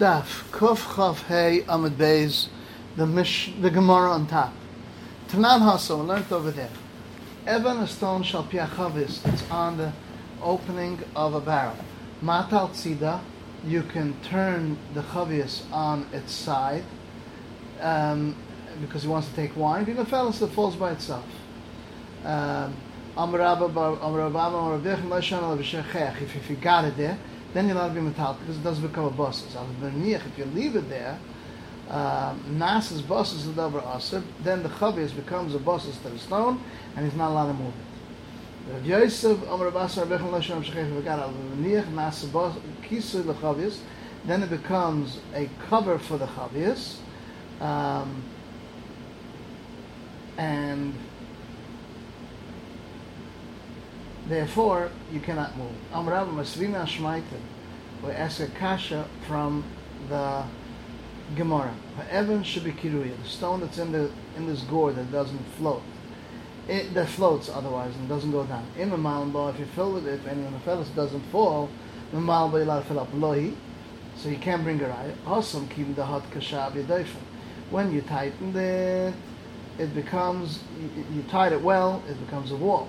[0.00, 2.48] Daf Kuf Chav Hey Amud Beis,
[2.96, 4.54] the Mish, the Gemara on top.
[5.28, 6.70] Tanan Hasso, learned over there.
[7.46, 9.20] Evan a stone shall piachavis.
[9.30, 9.92] It's on the
[10.40, 11.76] opening of a barrel.
[12.22, 13.20] Matal tzida,
[13.66, 16.84] you can turn the chavis on its side
[17.82, 18.34] um,
[18.80, 19.86] because he wants to take wine.
[19.86, 21.26] Even fellas, that falls by itself.
[22.24, 22.74] Um,
[23.18, 23.34] if
[26.48, 27.18] you got it there,
[27.52, 29.44] then you're allowed to be metal because it doesn't become a bus.
[29.44, 31.18] If you leave it there,
[31.90, 36.18] um, Nas's bus is the double asr, then the chavis becomes a bus to the
[36.18, 36.62] stone,
[36.94, 38.72] and he's not allowed to move it.
[38.72, 43.80] Rav Yosef, Amar Basar, Bechem Lashon, Shechef, Vekar, Niach, Nas, bus, kisu the chavis,
[44.24, 46.98] then it becomes a cover for the chavis,
[47.60, 48.22] um,
[50.38, 50.94] and
[54.30, 55.72] Therefore, you cannot move.
[55.92, 57.42] Amrav Masvina Shmaitin.
[58.00, 59.64] We ask a kasha from
[60.08, 60.44] the
[61.34, 61.74] Gemara.
[62.08, 65.82] Evan should be kiruya, the stone that's in the in this gourd that doesn't float.
[66.68, 68.64] It, that floats otherwise and doesn't go down.
[68.78, 71.68] In the malamba, if you fill with it, and the fellas doesn't fall,
[72.12, 73.56] the you're allowed fill up lohi,
[74.16, 75.12] so you can't bring a raya.
[75.26, 77.04] Awesome, keep the hot kashab
[77.70, 79.12] When you tighten it,
[79.76, 82.88] it becomes you, you tied it well, it becomes a wall.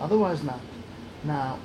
[0.00, 0.60] Otherwise not.
[1.24, 1.58] Now,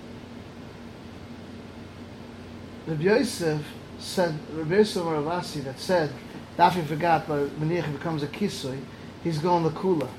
[2.85, 3.65] Rabbi Yosef
[3.97, 6.11] said, Rabbi Yosef Ravasi that said,
[6.57, 8.79] Dafi forgot, but he becomes a kisui,
[9.23, 10.09] he's going the kula.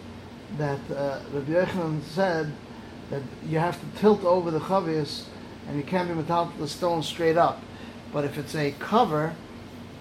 [0.59, 2.53] That uh, Rabbi Yochanan said
[3.11, 5.25] that you have to tilt over the chavias
[5.69, 7.61] and you can't be metal the stone straight up.
[8.13, 9.35] But if it's a cover,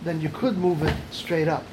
[0.03, 1.63] then you could move it straight up.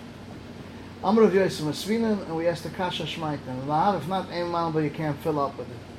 [1.04, 3.98] Amr of Yosef Masvinan, and we asked the Kasha Shmaiten.
[3.98, 5.91] If not, ein but you can't fill up with it.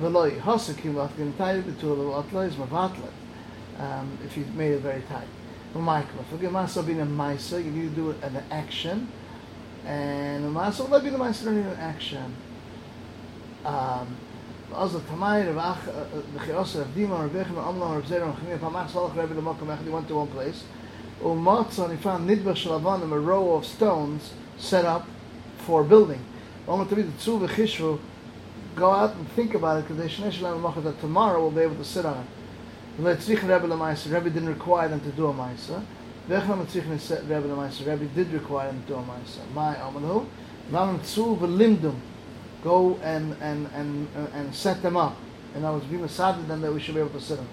[0.00, 3.12] Veloi hosakim v'afganitayim b'tul v'atloi is mavatlet.
[3.78, 5.28] Um, if you made it very tight.
[5.74, 6.24] U'maikla.
[6.30, 9.08] Forget masa being a maisa, you need to do it an action.
[9.84, 12.36] And masa will be the maisa don't need an action.
[13.64, 14.16] Um,
[14.74, 15.88] אז התמאי רב אח
[16.34, 19.90] בחירוס רב דימה רב יחם אמנו רב זרע מחמיר פעמח סלח רבי למקום אחד he
[19.90, 24.32] went to one place ומוצא he found נדבך של אבנים a row of stones
[24.70, 25.02] set up
[25.66, 26.20] for building.
[26.68, 27.96] אומרים תמיד צאו וחישבו
[28.75, 31.85] go out and think about it because they shnesh that tomorrow we'll be able to
[31.85, 32.27] sit on it.
[32.97, 35.83] Rebbe didn't require them to do a Maisa.
[36.29, 39.51] Rebbe did require them to do a Maisa.
[39.53, 40.25] My Amanu,
[40.71, 41.35] Ram Tzu
[42.63, 45.17] go and, and, and, uh, and set them up.
[45.55, 47.47] And I was being decided then that we should be able to sit on.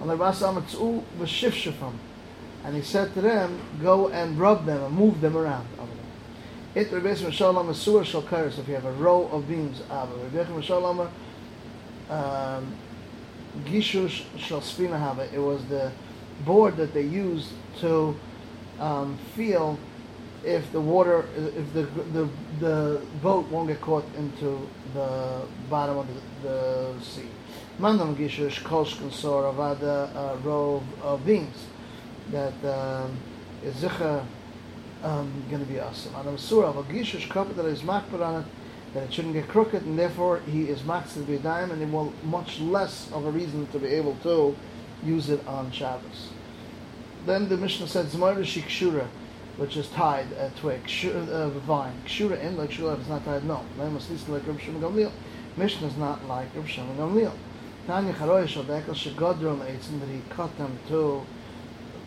[0.00, 1.92] And the Rebbe Am Tzu V'shifshafam.
[2.64, 5.66] And he said to them, go and rub them and move them around.
[6.72, 10.12] It Rebbeis Mashalom Masur Shal Karis, if you have a row of beams, Abba.
[10.12, 11.00] Rebbeis Mashalom
[12.08, 12.76] um,
[13.64, 15.28] Gishush Shal Spina Hava.
[15.34, 15.90] It was the
[16.44, 17.48] board that they used
[17.80, 18.16] to
[18.78, 19.80] um, feel
[20.44, 21.82] if the water, if the,
[22.12, 22.28] the
[22.60, 27.28] the boat won't get caught into the bottom of the, the sea.
[27.80, 31.66] Mandam Gishush Kolshkan Sor Avada a row of beams
[32.30, 33.16] that um,
[33.64, 34.24] is Zicha
[35.02, 36.14] um, going to be awesome.
[36.14, 38.46] On a surah of a gishush carpet that is makbar on it,
[38.94, 41.80] that it shouldn't get crooked, and therefore he is max to be a dime, and
[41.80, 44.56] he will much less of a reason to be able to
[45.04, 46.30] use it on Shabbos.
[47.26, 49.06] Then the Mishnah said Zmoira Shikshura,
[49.56, 51.92] which is tied uh, to a kshura, uh, vine.
[52.06, 53.62] Kshura in, like Shura, if it's not tied, no.
[55.56, 57.32] Mishnah is not like Rav Shimon Gamliel.
[57.86, 61.24] Tanya Charoy Shaldekel Shagodron Eitzim, that he cut them to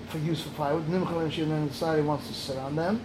[0.09, 0.87] for use for firewood.
[0.87, 3.01] Nimchal and then decide he wants to sit on them.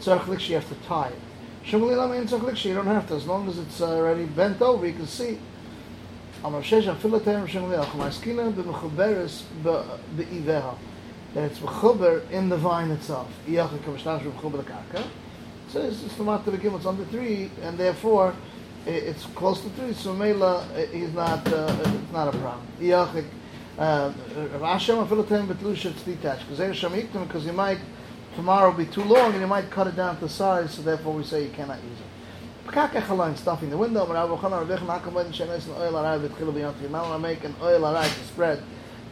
[0.00, 1.18] Tzarchlik, you have to tie it.
[1.64, 3.14] Shemali Lama in Tzarchlik, you don't have to.
[3.14, 5.38] As long as it's already bent over, you can see.
[6.44, 10.76] Amar Shesh, Afilatem, Shemali Lama, Maskina, B'mechuberes, B'iveha.
[11.34, 13.30] That it's mechuber in the vine itself.
[13.46, 15.04] Iyachik, Kavashtash, B'mechuber Kaka.
[15.68, 18.34] So it's, it's the matter begin, it's under three, and therefore,
[18.84, 22.66] it's close to three, so Mela, he's not, uh, it's not a problem.
[22.80, 23.24] Iyachik,
[23.78, 25.46] Hashem afilu tem.
[25.46, 25.84] Because
[27.10, 27.80] because you might
[28.36, 30.72] tomorrow be too long and you might cut it down to size.
[30.74, 32.06] So therefore we say you cannot use it.
[33.38, 34.06] Stuffing the window.
[34.06, 36.90] But Rabbi Chanan Rabbi Chanan Hakam Wedin Shenes an oil arai b'tchilu b'yantiv.
[36.90, 38.62] Now make an oil arai to spread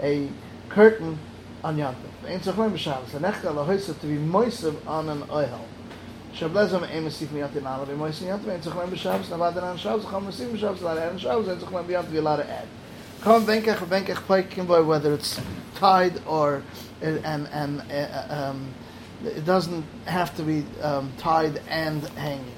[0.00, 0.28] a
[0.68, 1.18] curtain
[1.64, 2.12] on yantiv.
[2.26, 3.10] Ein tzachlein b'shabbos.
[3.10, 5.66] Lenechka lahoysav to be moisav on an oil.
[6.34, 8.48] Shablezam ein mesif miyantiv na'ala b'moisav yantiv.
[8.48, 9.28] Ein tzachlein b'shabbos.
[9.28, 10.04] Navadan an shabbos.
[10.04, 10.82] Cham mesif b'shabbos.
[10.82, 11.48] L'ala an shabbos.
[11.48, 12.12] Ein tzachlein b'yantiv.
[12.12, 12.46] You're allowed
[13.22, 15.38] Come benkech benkech paikin boy whether it's
[15.74, 16.62] tied or
[17.02, 18.72] and and uh, um,
[19.22, 22.54] it doesn't have to be um, tied and hanging.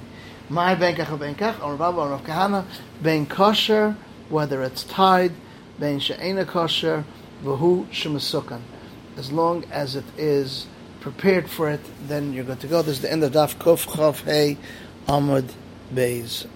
[0.47, 2.65] My benkech benkech or Rabba or Rav Kahana
[3.01, 3.97] ben kosher
[4.29, 5.33] whether it's tied
[5.79, 7.03] ben she'ena kosher
[7.43, 8.61] v'hu shemasukan.
[9.17, 10.67] as long as it is
[11.01, 12.81] prepared for it, then you're good to go.
[12.81, 14.57] This is the end of Daf Kuf Chav Hey
[15.07, 15.51] Amud
[15.93, 16.47] Beis.